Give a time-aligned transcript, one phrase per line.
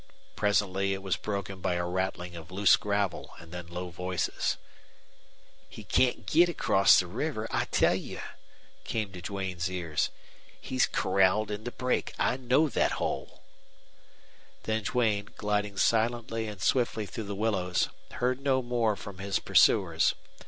[0.35, 4.57] Presently it was broken by a rattling of loose gravel and then low voices.
[5.69, 8.19] "He can't git across the river, I tell you,"
[8.83, 10.09] came to Duane's ears.
[10.59, 12.15] "He's corralled in the brake.
[12.17, 13.43] I know thet hole."
[14.63, 20.15] Then Duane, gliding silently and swiftly through the willows, heard no more from his pursuers.